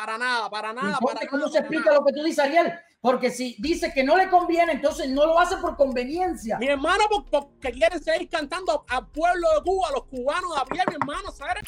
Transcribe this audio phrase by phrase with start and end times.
[0.00, 0.98] para nada, para nada.
[0.98, 1.98] Para ¿Cómo nada, se explica nada.
[1.98, 2.72] lo que tú dices, Ariel?
[3.02, 6.58] Porque si dice que no le conviene, entonces no lo hace por conveniencia.
[6.58, 10.60] Mi hermano, por- porque quieren seguir cantando al pueblo de Cuba, a los cubanos de
[10.60, 11.62] a pie, mi hermano, ¿sabes?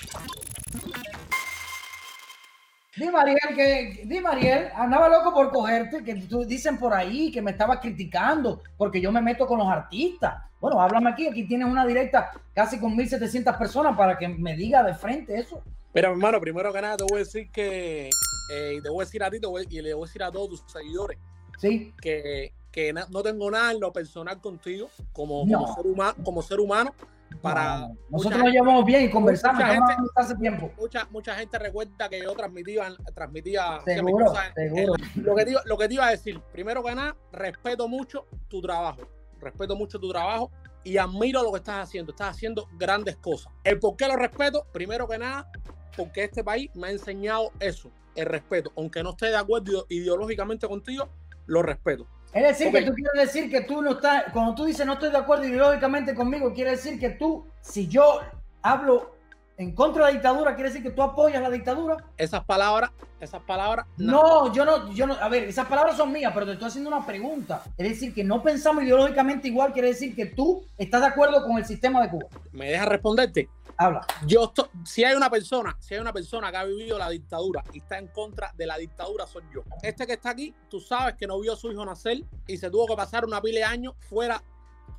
[2.96, 7.40] Dime, Ariel, que, dime, Ariel, andaba loco por cogerte, que tú dicen por ahí que
[7.40, 10.42] me estaba criticando porque yo me meto con los artistas.
[10.60, 14.82] Bueno, háblame aquí, aquí tienes una directa casi con 1700 personas para que me diga
[14.82, 15.62] de frente eso.
[15.94, 18.08] Mira, mi hermano, primero que nada te voy a decir que,
[18.52, 20.30] eh, te voy a decir a ti te voy- y le voy a decir a
[20.30, 21.18] todos tus seguidores
[21.58, 25.58] Sí, que, que na- no tengo nada en lo personal contigo como, No.
[25.60, 26.94] como, ser, humano, como ser humano
[27.42, 27.80] para...
[27.80, 30.72] No, nosotros nos llevamos bien y conversamos mucha gente- hace tiempo.
[30.78, 34.94] Mucha, mucha gente recuerda que yo transmitía, transmitía Seguro, cosas- seguro.
[35.16, 38.60] lo, que te, lo que te iba a decir, primero que nada, respeto mucho tu
[38.62, 39.02] trabajo,
[39.40, 40.50] respeto mucho tu trabajo
[40.84, 43.52] y admiro lo que estás haciendo, estás haciendo grandes cosas.
[43.62, 45.48] El por qué lo respeto, primero que nada,
[45.96, 50.66] porque este país me ha enseñado eso, el respeto, aunque no esté de acuerdo ideológicamente
[50.68, 51.08] contigo,
[51.46, 52.06] lo respeto.
[52.32, 52.74] Es decir, Ok.
[52.74, 55.44] que tú quieres decir que tú no estás, cuando tú dices no estoy de acuerdo
[55.44, 58.20] ideológicamente conmigo, quiere decir que tú, si yo
[58.62, 59.16] hablo
[59.58, 61.96] en contra de la dictadura, quiere decir que tú apoyas la dictadura.
[62.16, 62.90] Esas palabras,
[63.20, 66.46] esas palabras, na- No, yo no, yo no, a ver, esas palabras son mías, pero
[66.46, 67.62] te estoy haciendo una pregunta.
[67.76, 71.58] Es decir, que no pensamos ideológicamente igual, quiere decir que tú estás de acuerdo con
[71.58, 72.26] el sistema de Cuba.
[72.50, 73.48] me deja responderte.
[73.76, 74.06] Habla.
[74.26, 77.62] Yo estoy, si hay una persona, si hay una persona que ha vivido la dictadura
[77.72, 79.62] y está en contra de la dictadura, soy yo.
[79.82, 82.70] Este que está aquí, tú sabes que no vio a su hijo nacer y se
[82.70, 84.42] tuvo que pasar una pila de años fuera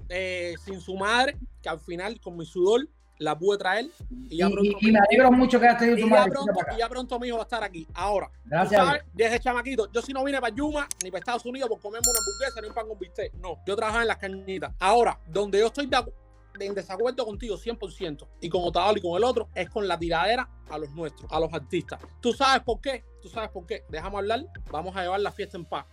[0.10, 2.88] eh, sin su madre, que al final con mi sudor
[3.20, 6.08] la pude traer y Y, ya pronto, y- me alegro mucho que hayas tenido tu
[6.08, 6.32] madre.
[6.32, 7.88] pronto- y ya pronto mi hijo va a estar aquí.
[7.94, 8.82] Ahora, tú Gracias.
[8.82, 11.80] a sabes, desde chamaquito, yo si no vine para Yuma ni para Estados Unidos por
[11.80, 13.34] comerme una hamburguesa ni un pan con bistec.
[13.36, 14.74] No, yo trabajaba en las cañitas.
[14.80, 16.23] Ahora, donde yo estoy de acu- de-
[16.60, 20.48] en desacuerdo contigo 100% y con Otavalo y con el otro es con la tiradera
[20.70, 22.00] a los nuestros, a los artistas.
[22.22, 23.04] ¿Tú sabes por qué?
[23.22, 23.84] ¿Tú sabes por qué?
[23.90, 25.86] Déjame hablar, vamos a llevar la fiesta en paz.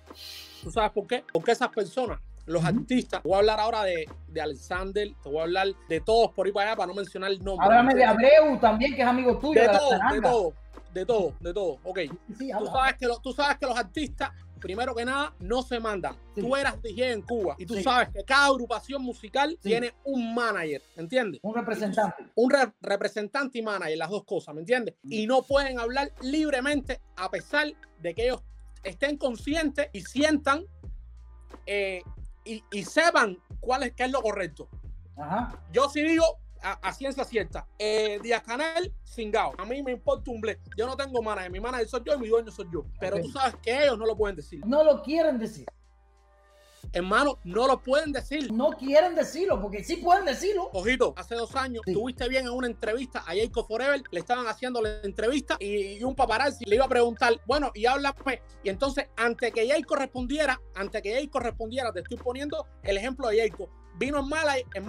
[0.63, 1.25] ¿Tú sabes por qué?
[1.33, 5.39] Porque esas personas, los artistas, te voy a hablar ahora de, de Alexander, te voy
[5.39, 7.65] a hablar de todos por ahí para allá para no mencionar el nombre.
[7.67, 9.61] Háblame de Abreu también, que es amigo tuyo.
[9.61, 10.53] de todo, de todo,
[10.93, 11.79] de todo, de todo.
[11.85, 11.99] Ok.
[12.39, 14.31] Sí, Tú sabes, que lo- tú sabes que los artistas,
[14.61, 16.15] primero que nada, no se mandan.
[16.35, 16.41] Sí.
[16.43, 17.83] Tú eras DJ en Cuba y tú Sí.
[17.83, 19.69] sabes que cada agrupación musical Sí.
[19.71, 21.41] tiene un manager, ¿entiendes?
[21.43, 22.25] Un representante.
[22.35, 24.95] Un re- representante y manager, las dos cosas, ¿me entiendes?
[25.03, 25.13] Mm.
[25.13, 27.67] Y no pueden hablar libremente a pesar
[27.99, 28.43] de que ellos
[28.85, 30.65] estén conscientes y sientan
[31.67, 32.03] eh,
[32.45, 34.69] y, y sepan cuál es, qué es lo correcto.
[35.17, 35.61] Ajá.
[35.73, 36.25] Yo sí digo
[36.63, 39.53] a, ciencia cierta, eh, Díaz Canel, cingao.
[39.59, 40.59] A mí me importa un ble.
[40.77, 41.51] Yo no tengo manager.
[41.51, 42.85] Mi manager soy yo y mi dueño soy yo.
[42.99, 44.61] Pero tú sabes que ellos no lo pueden decir.
[44.67, 45.67] No lo quieren decir.
[46.93, 48.53] Hermano, no lo pueden decir.
[48.53, 50.71] No quieren decirlo, porque sí pueden decirlo.
[50.73, 51.93] Ojito, hace dos años Sí.
[51.93, 56.05] tuviste bien en una entrevista a Jacob Forever, le estaban haciendo la entrevista y, y
[56.05, 58.43] un paparazzi le iba a preguntar, bueno, y háblame.
[58.65, 63.29] Y entonces, ante que Jacob respondiera, ante que Jacob respondiera, te estoy poniendo el ejemplo
[63.29, 63.69] de Jacob.
[64.01, 64.19] Vino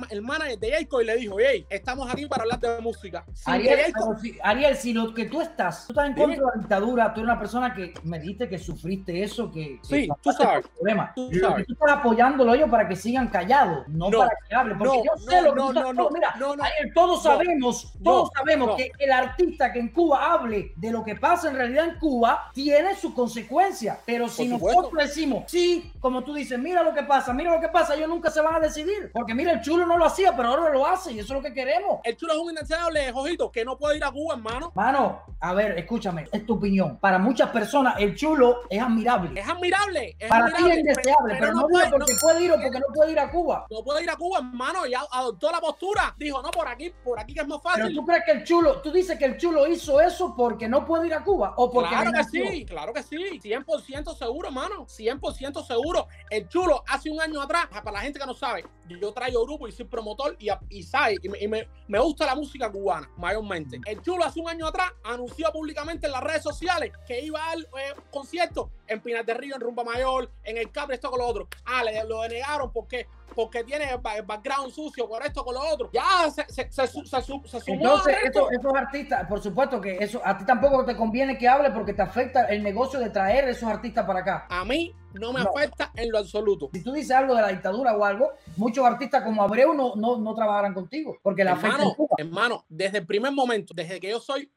[0.09, 3.25] el manager, el de Jacob y le dijo, hey, estamos aquí para hablar de música.
[3.33, 6.51] Sin Ariel, si, Ariel, si lo que tú estás, tú estás en contra de la
[6.61, 10.61] dictadura, tú eres una persona que me dijiste que sufriste eso, que, Sí, tú sabes.
[10.61, 11.13] por problemas.
[11.13, 11.67] Tú sabes.
[11.67, 15.03] tú estás apoyándolo ellos para que sigan callados, no, No, para que hablen, porque no,
[15.03, 15.95] yo sé no, lo que no, tú estás
[16.39, 16.65] no, mira.
[16.65, 21.17] Ariel, todos sabemos, todos sabemos que el artista que en Cuba hable de lo que
[21.17, 26.33] pasa en realidad en Cuba tiene sus consecuencias, pero si nosotros decimos, sí, como tú
[26.33, 29.00] dices, mira lo que pasa, mira lo que pasa, ellos nunca se van a decidir,
[29.13, 31.41] porque mira, el chulo no lo hacía, pero ahora lo hace y eso es lo
[31.41, 31.99] que queremos.
[32.03, 34.71] El chulo es un indeseable, Jojito, que no puede ir a Cuba, hermano.
[34.75, 36.97] Mano, a ver, escúchame, es tu opinión.
[36.97, 39.39] Para muchas personas, el chulo es admirable.
[39.39, 40.15] Es admirable.
[40.19, 42.79] Es Para ti es indeseable, pero, no, puede, digo porque no- puede ir o porque
[42.79, 43.65] no puede ir a Cuba.
[43.69, 44.85] no puede ir a Cuba, hermano.
[44.85, 46.13] Ya adoptó la postura.
[46.17, 47.95] Dijo, no, por aquí, por aquí que es más Pero fácil.
[47.95, 51.07] tú crees que el chulo, tú dices que el chulo hizo eso porque no puede
[51.07, 53.39] ir a Cuba o porque Claro que sí, claro que sí.
[53.41, 54.85] 100% seguro, hermano.
[54.87, 56.07] 100% seguro.
[56.29, 59.67] El chulo, hace un año atrás, para la gente que no sabe, yo traigo grupo
[59.67, 63.79] y soy promotor y, y sabe, y, me, me- gusta la música cubana, mayormente.
[63.85, 67.49] El chulo, hace un año atrás, anunció públicamente en las redes sociales que iba a
[67.55, 71.19] dar eh, conciertos en Pinar del Río, en Rumba Mayor, en el Capri, esto con
[71.19, 71.47] lo otro.
[71.65, 75.61] Ah, lo denegaron porque porque tiene el, ba- el background sucio por esto con lo
[75.61, 75.89] otro.
[75.93, 79.79] Ya se, se, se, su- se, su- se sumó Entonces, esos, esos artistas, por supuesto
[79.79, 83.09] que eso a ti tampoco te conviene que hable porque te afecta el negocio de
[83.09, 84.47] traer esos artistas para acá.
[84.49, 85.49] A mí no me No.
[85.49, 86.69] afecta en lo absoluto.
[86.73, 90.17] Si tú dices algo de la dictadura o algo, muchos artistas como Abreu no, no,
[90.17, 92.15] no trabajarán contigo porque afecta en Hermano, Cuba.
[92.17, 94.51] hermano, desde el primer momento, desde que yo soy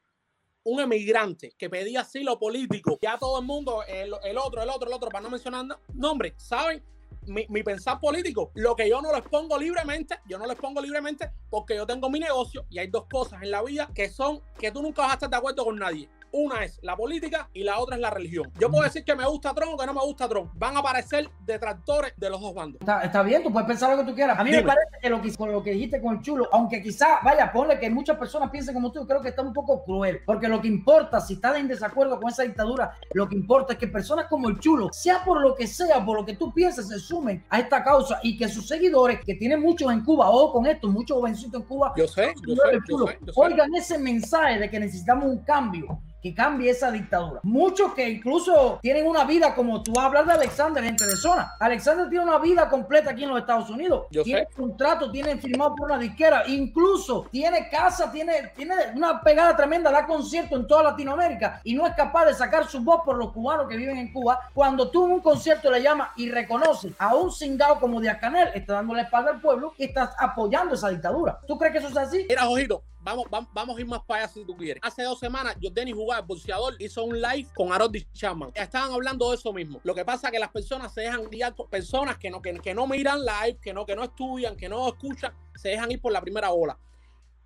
[0.63, 4.87] un emigrante que pedía asilo político, ya todo el mundo, el, el otro, el otro,
[4.87, 6.83] el otro, para no mencionar no- nombres, ¿saben?
[7.27, 10.79] Mi, mi pensar político, lo que yo no lo expongo libremente, yo no lo expongo
[10.79, 14.41] libremente porque yo tengo mi negocio y hay dos cosas en la vida que son
[14.59, 16.07] que tú nunca vas a estar de acuerdo con nadie.
[16.37, 18.51] Una es la política y la otra es la religión.
[18.59, 20.51] Yo puedo decir que me gusta Trump o que no me gusta Trump.
[20.55, 22.81] Van a aparecer detractores de los dos bandos.
[22.81, 24.37] Está, está bien, tú puedes pensar lo que tú quieras.
[24.37, 26.81] A mí me parece que lo que, con lo que dijiste con el chulo, aunque
[26.81, 30.23] quizá, vaya, ponle que muchas personas piensen como tú, creo que está un poco cruel.
[30.25, 33.79] Porque lo que importa, si estás en desacuerdo con esa dictadura, lo que importa es
[33.79, 36.89] que personas como el chulo, sea por lo que sea, por lo que tú pienses,
[36.89, 40.51] se sumen a esta causa y que sus seguidores, que tienen muchos en Cuba, o
[40.51, 43.19] con esto, muchos jovencitos en Cuba, Yo sé, yo Señor sé, del yo Chulo, sé,
[43.21, 43.39] yo sé.
[43.39, 47.39] Oigan ese mensaje de que necesitamos un cambio, que cambie esa dictadura.
[47.43, 51.15] Muchos que incluso tienen una vida como tú vas a hablar de Alexander, gente de
[51.15, 51.53] zona.
[51.59, 54.07] Alexander tiene una vida completa aquí en los Estados Unidos.
[54.09, 54.55] Yo tiene sé.
[54.55, 60.07] contrato, tiene firmado por una disquera, incluso tiene casa, tiene, tiene una pegada tremenda, da
[60.07, 63.67] concierto en toda Latinoamérica y no es capaz de sacar su voz por los cubanos
[63.67, 64.49] que viven en Cuba.
[64.51, 68.47] Cuando tú en un concierto le llamas y reconoces a un cingado como Díaz Canel,
[68.55, 71.37] está dando la espalda al pueblo y estás apoyando esa dictadura.
[71.45, 72.25] ¿Tú crees que eso es así?
[72.27, 74.81] Mira, Jojito, vamos, vamos, vamos a ir más para allá si tú quieres.
[74.83, 78.51] Hace dos semanas, Jordani Jugar, el boxeador, hizo un live con Arodi Chapman.
[78.55, 79.79] Estaban hablando de eso mismo.
[79.83, 82.53] Lo que pasa es que las personas se dejan guiar por personas que no, que,
[82.55, 86.01] que no miran live, que no, que no estudian, que no escuchan, se dejan ir
[86.01, 86.77] por la primera ola.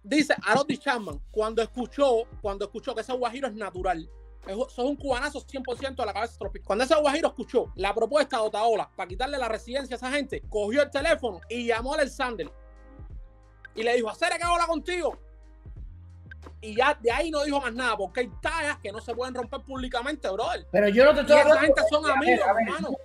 [0.01, 4.09] Dice Arodi Chapman, cuando escuchó, cuando escuchó que ese guajiro es natural,
[4.47, 6.65] eso es un cubanazo 100% de la cabeza tropical.
[6.65, 10.41] Cuando ese guajiro escuchó la propuesta de Otaola para quitarle la residencia a esa gente,
[10.49, 12.49] cogió el teléfono y llamó a Alexander
[13.75, 15.17] y le dijo, hacer que habla contigo.
[16.61, 19.33] Y ya de ahí no dijo más nada, porque hay tallas que no se pueden
[19.33, 20.67] romper públicamente, brother.
[20.71, 21.61] Pero yo no te estoy hablando.
[21.61, 22.53] gente son A ver, amigos, a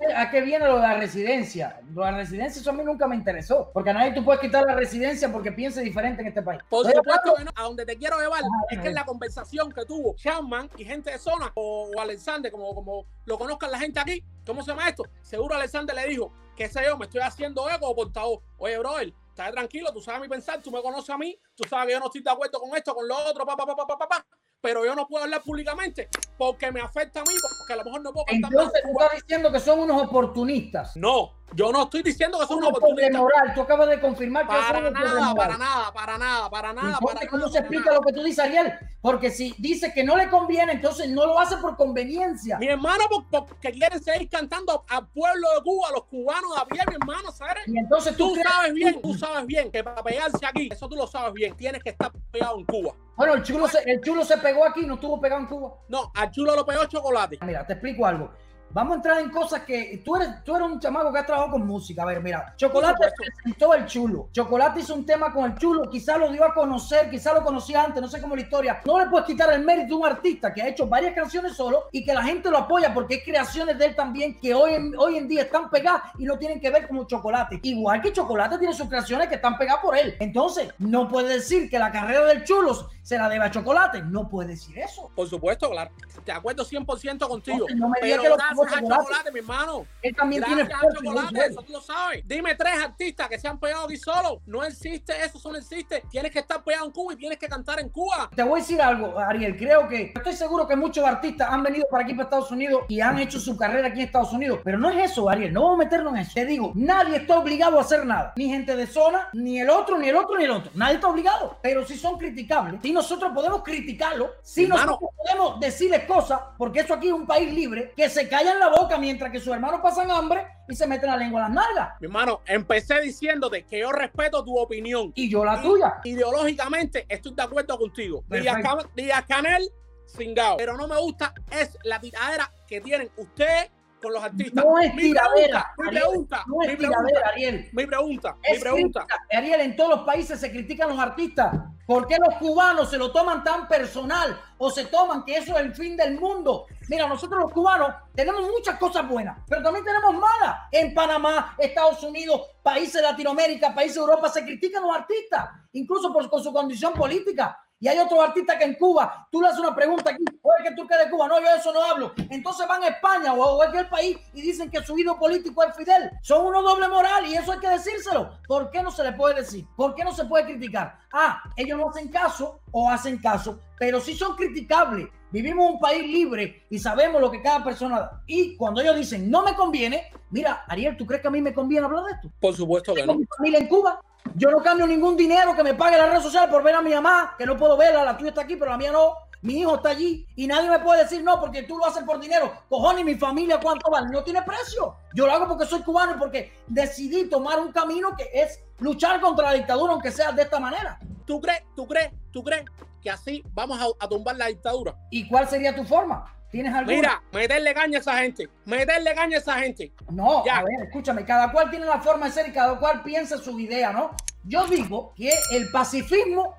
[0.06, 0.16] ver.
[0.16, 1.80] ¿A qué viene lo de la residencia?
[1.94, 3.70] Lo de la residencia, eso a mí nunca me interesó.
[3.72, 6.60] Porque a nadie tú puedes quitar la residencia porque piense diferente en este país.
[6.68, 7.62] Por Estoy supuesto hablando- que no.
[7.62, 10.84] A donde te quiero llevar Ajá, es que en la conversación que tuvo Chapman y
[10.84, 14.72] gente de zona, o, o Alexander, como, como lo conozcan la gente aquí, ¿cómo se
[14.72, 15.04] llama esto?
[15.22, 18.40] Seguro Alexander le dijo, qué sé yo, me estoy haciendo eco o portavoz.
[18.58, 21.88] Oye, brother, estás tranquilo, tú sabes mi pensar, tú me conoces a mí, tú sabes
[21.88, 23.86] que yo no estoy de acuerdo con esto, con lo otro, pa, pa, pa, pa,
[23.86, 24.26] pa, pa, pa,
[24.64, 26.08] pero yo no puedo hablar públicamente
[26.38, 28.98] porque me afecta a mí, porque a lo mejor no puedo cantar Entonces en tú
[28.98, 30.96] estás diciendo que son unos oportunistas.
[30.96, 33.18] No, yo no estoy diciendo que son Unos doble oportunidad.
[33.20, 33.54] moral.
[33.54, 37.26] Tú acabas de confirmar que Para son nada, para nada, para nada, para nada, para
[37.28, 37.96] ¿cómo nada, se para explica nada.
[37.98, 38.72] lo que tú dices, Ariel?
[39.02, 42.56] Porque si dice que no le conviene, entonces no lo hace por conveniencia.
[42.58, 46.62] Mi hermano, por- porque quieren seguir cantando al pueblo de Cuba, a los cubanos de
[46.62, 47.64] a pie, mi hermano, ¿sabes?
[47.66, 50.88] Y entonces tú, Tú crees- sabes bien, tú sabes bien que para pegarse aquí, eso
[50.88, 52.94] tú lo sabes bien, tienes que estar pegado en Cuba.
[53.16, 55.74] Bueno, el chulo, se, el chulo se pegó aquí, no estuvo pegado en Cuba.
[55.88, 57.38] No, al chulo lo pegó chocolate.
[57.42, 58.32] Mira, te explico algo.
[58.74, 61.52] Vamos a entrar en cosas que tú eres, tú eres un chamaco que has trabajado
[61.52, 62.02] con música.
[62.02, 64.30] A ver, mira, Chocolate presentó el chulo.
[64.32, 67.84] Chocolate hizo un tema con el chulo, quizá lo dio a conocer, quizá lo conocía
[67.84, 68.80] antes, no sé cómo la historia.
[68.84, 71.84] No le puedes quitar el mérito a un artista que ha hecho varias canciones solo
[71.92, 74.92] y que la gente lo apoya porque es creaciones de él también que hoy en,
[74.98, 77.60] hoy en día están pegadas y no tienen que ver como Chocolate.
[77.62, 80.16] Igual que Chocolate tiene sus creaciones que están pegadas por él.
[80.18, 84.02] Entonces, no puede decir que la carrera del chulo se la debe a Chocolate.
[84.02, 85.12] No puede decir eso.
[85.14, 85.92] Por supuesto, claro.
[86.26, 87.68] De acuerdo 100% contigo.
[87.68, 88.36] Entonces, no me pero que lo
[88.66, 89.02] a Chocolate.
[89.04, 89.86] chocolate, mi hermano.
[90.02, 92.22] Él también tiene a chocolate, eso tú lo sabes.
[92.26, 94.40] Dime tres artistas que se han pegado aquí solo.
[94.46, 96.02] No existe eso, no existe.
[96.10, 98.30] Tienes que estar pegado en Cuba y tienes que cantar en Cuba.
[98.34, 99.56] Te voy a decir algo, Ariel.
[99.56, 103.00] Creo que estoy seguro que muchos artistas han venido para aquí, para Estados Unidos, y
[103.00, 104.60] han hecho su carrera aquí en Estados Unidos.
[104.64, 105.52] Pero no es eso, Ariel.
[105.52, 106.32] No vamos a meternos en eso.
[106.34, 108.32] Te digo, nadie está obligado a hacer nada.
[108.36, 110.70] Ni gente de zona, ni el otro, ni el otro, ni el otro.
[110.74, 111.58] Nadie está obligado.
[111.62, 114.84] Pero si son criticables, si nosotros podemos criticarlo, si Hermano.
[114.86, 118.68] nosotros podemos decirles cosas, porque eso aquí es un país libre, que se callan la
[118.68, 121.94] boca mientras que sus hermanos pasan hambre y se meten la lengua en las nalgas.
[122.00, 125.12] Mi hermano, empecé diciéndote que yo respeto tu opinión.
[125.14, 125.94] Y yo la Y tuya.
[126.04, 128.24] Ideológicamente estoy de acuerdo contigo.
[128.28, 129.68] Díaz Canel,
[130.06, 130.56] cingao.
[130.56, 133.70] Pero no me gusta es la tiradera que tienen ustedes
[134.02, 134.64] con los artistas.
[134.64, 135.66] No es Mi tiradera.
[135.76, 136.02] pregunta, Mi Ariel.
[136.02, 137.68] pregunta, No mi es pregunta, tiradera, Ariel.
[137.72, 139.00] mi pregunta, mi pregunta.
[139.06, 139.26] crítica.
[139.38, 141.54] Ariel, en todos los países se critican los artistas.
[141.86, 145.64] ¿Por qué los cubanos se lo toman tan personal o se toman que eso es
[145.64, 146.66] el fin del mundo?
[146.88, 150.60] Mira, nosotros los cubanos tenemos muchas cosas buenas, pero también tenemos malas.
[150.72, 156.12] En Panamá, Estados Unidos, países de Latinoamérica, países de Europa se critican los artistas, incluso
[156.12, 157.58] por, con su condición política.
[157.84, 160.74] Y hay otros artistas que en Cuba, tú le haces una pregunta aquí, oye, que
[160.74, 162.14] tú que de Cuba, no, yo de eso no hablo.
[162.30, 165.76] Entonces van a España o a cualquier país y dicen que su ídolo político es
[165.76, 166.10] Fidel.
[166.22, 168.38] Son unos doble moral y eso hay que decírselo.
[168.48, 169.66] ¿Por qué no se le puede decir?
[169.76, 170.96] ¿Por qué no se puede criticar?
[171.12, 175.08] Ah, ellos no hacen caso o hacen caso, pero sí son criticables.
[175.30, 178.22] Vivimos un país libre y sabemos lo que cada persona da.
[178.26, 181.52] Y cuando ellos dicen, no me conviene, mira, Ariel, ¿tú crees que a mí me
[181.52, 182.30] conviene hablar de esto?
[182.40, 183.14] Por supuesto que no.
[183.14, 184.00] mi familia en Cuba.
[184.34, 186.92] Yo no cambio ningún dinero que me pague la red social por ver a mi
[186.92, 189.14] mamá, que no puedo verla, la tuya está aquí, pero la mía no.
[189.42, 192.18] Mi hijo está allí y nadie me puede decir no porque tú lo haces por
[192.18, 192.50] dinero.
[192.68, 194.08] Cojones, mi familia, ¿cuánto vale?
[194.10, 194.96] No tiene precio.
[195.14, 199.20] Yo lo hago porque soy cubano y porque decidí tomar un camino que es luchar
[199.20, 200.98] contra la dictadura, aunque sea de esta manera.
[201.26, 202.64] ¿Tú crees, tú crees, tú crees
[203.04, 204.96] que así vamos a, tumbar la dictadura.
[205.10, 206.24] ¿Y cuál sería tu forma?
[206.54, 206.96] ¿Tienes alguna?
[206.96, 209.92] Mira, meterle caña a esa gente, meterle caña a esa gente.
[210.08, 213.38] No, a ver, escúchame, cada cual tiene la forma de ser y cada cual piensa
[213.38, 214.12] su idea, ¿no?
[214.44, 216.54] Yo digo que el pacifismo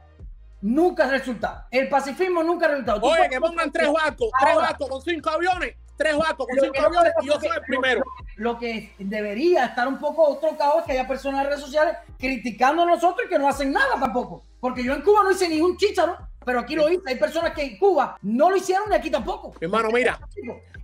[0.60, 1.64] nunca ha resultado.
[1.72, 3.00] El pacifismo nunca ha resultado.
[3.04, 7.14] Oye, que pongan tres barcos, tres barcos con cinco aviones tres barcos con cinco aviones
[7.22, 8.04] y yo soy el primero.
[8.36, 12.84] Lo, que debería estar un poco trocado es que haya personas en redes sociales criticando
[12.84, 14.44] a nosotros y que no hacen nada tampoco.
[14.60, 17.02] Porque yo en Cuba no hice ni un chicharo, pero aquí lo hice.
[17.08, 19.54] Hay personas que en Cuba no lo hicieron y aquí tampoco.
[19.60, 20.20] Hermano, mira.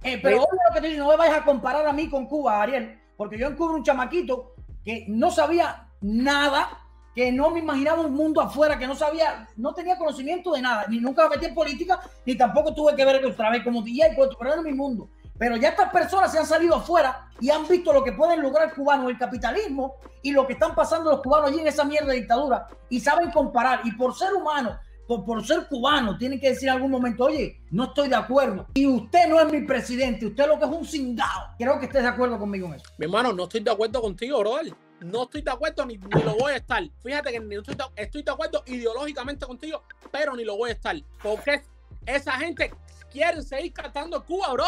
[0.03, 2.62] Eh, pero lo que te digo, no me vayas a comparar a mí con Cuba,
[2.62, 6.82] Ariel, porque yo en Cuba un chamaquito que no sabía nada
[7.15, 10.86] que no me imaginaba un mundo afuera, que no sabía, no tenía conocimiento de nada,
[10.88, 14.15] ni nunca me metí en política, ni tampoco tuve que ver otra vez como DJ,
[14.15, 15.10] pero era mi mundo.
[15.38, 18.74] Pero ya estas personas se han salido afuera y han visto lo que pueden lograr
[18.74, 22.20] cubanos, el capitalismo y lo que están pasando los cubanos allí en esa mierda de
[22.20, 23.82] dictadura y saben comparar.
[23.84, 24.77] Y por ser humano,
[25.18, 28.68] por, por ser cubano, tienen que decir en algún momento, oye, no estoy de acuerdo.
[28.74, 31.50] Y usted no es mi presidente, usted lo que es un cingado.
[31.58, 32.86] Creo que estés de acuerdo conmigo en eso.
[32.98, 36.53] Mi hermano, no estoy de acuerdo contigo, brother no estoy de acuerdo ni, lo voy
[36.53, 36.84] a estar.
[37.03, 40.74] Fíjate que ni estoy, de, estoy de acuerdo ideológicamente contigo, pero ni lo voy a
[40.74, 40.96] estar.
[41.22, 41.63] Porque
[42.06, 42.72] esa gente
[43.12, 44.65] quiere seguir cantando en Cuba, bro.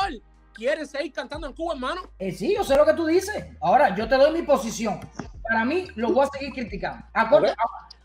[0.54, 2.02] Quieren seguir cantando en Cuba, hermano.
[2.20, 3.46] Eh, sí, yo sé lo que tú dices.
[3.62, 5.00] Ahora, yo te doy mi posición.
[5.44, 7.06] Para mí, lo voy a seguir criticando.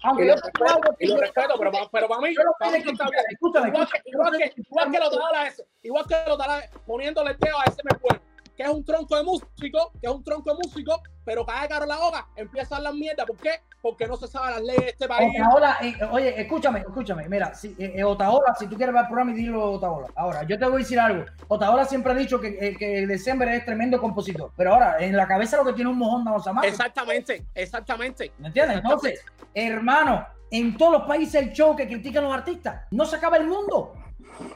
[0.04, 4.02] Aunque y lo, respeto, y lo respeto, pero, pero para mí, para mí igual, que,
[4.07, 5.12] igual, que, igual que los
[5.83, 6.38] igual que los
[6.87, 8.23] poniéndole el dedo a ese me pueblo
[8.59, 11.87] que es un tronco de músico, que es un tronco de músico, pero cada caro
[11.87, 13.25] la hoga empieza a hablar mierda.
[13.25, 13.61] ¿Por qué?
[13.80, 15.35] Porque no se sabe las leyes de este país.
[15.40, 17.28] Otaola, eh, oye, escúchame, escúchame.
[17.28, 20.08] Mira, si, eh, eh Otaola, si tú quieres ver el programa y dilo Otaola.
[20.16, 21.25] Ahora, yo te voy a decir algo.
[21.47, 24.50] Otaola siempre ha dicho que, eh, que el December es tremendo compositor.
[24.56, 26.64] Pero ahora, en la cabeza lo que tiene un mojón de más.
[26.64, 28.32] Exactamente, exactamente.
[28.38, 28.78] ¿Me entiendes?
[28.78, 32.82] Entonces, hermano, en todos los países el show que critican los artistas.
[32.90, 33.94] No se acaba el mundo.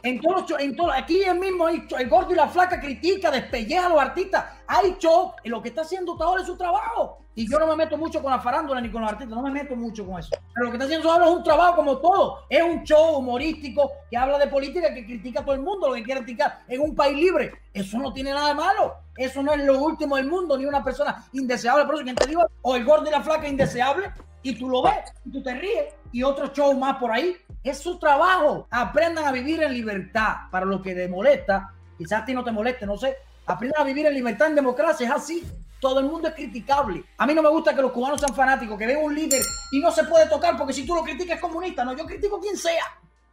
[0.02, 3.88] En todos en todo, aquí el mismo el gordo y la flaca critica, despelleja a
[3.88, 4.44] los artistas.
[4.66, 7.21] Hay show, y lo que está haciendo ahora es su trabajo.
[7.34, 9.50] Y yo no me meto mucho con la farándula ni con los artistas, no me
[9.50, 10.30] meto mucho con eso.
[10.52, 12.44] Pero lo que está haciendo ahora es un trabajo como todo.
[12.50, 15.94] Es un show humorístico que habla de política, que critica a todo el mundo, lo
[15.94, 17.52] que quiere criticar en un país libre.
[17.72, 18.94] Eso no tiene nada de malo.
[19.16, 21.86] Eso no es lo último del mundo, ni una persona indeseable.
[21.86, 24.10] Por eso, quien te digo, o el gordo y la flaca indeseable,
[24.42, 27.34] y tú lo ves, y tú te ríes, y otro show más por ahí.
[27.64, 28.66] Es su trabajo.
[28.70, 30.50] Aprendan a vivir en libertad.
[30.50, 33.16] Para lo que te molesta, quizás a ti no te moleste, no sé.
[33.46, 35.06] Aprendan a vivir en libertad, en democracia.
[35.06, 35.44] Es así.
[35.82, 37.02] Todo el mundo es criticable.
[37.18, 39.80] A mí no me gusta que los cubanos sean fanáticos, que ven un líder y
[39.80, 41.84] no se puede tocar porque si tú lo criticas es comunista.
[41.84, 42.84] No, yo critico quien sea.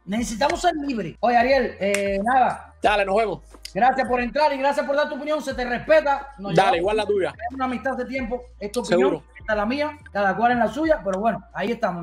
[0.04, 1.16] Necesitamos ser libres.
[1.20, 2.74] Oye, Ariel, eh, nada.
[2.82, 3.38] Dale, nos vemos.
[3.72, 5.40] Gracias por entrar y gracias por dar tu opinión.
[5.40, 6.26] Se te respeta.
[6.38, 7.28] Dale, igual la tuya.
[7.28, 8.42] Es una amistad de tiempo.
[8.58, 9.96] Es tu opinión, esta es la mía.
[10.12, 12.02] Cada cual en la suya, pero bueno, ahí estamos.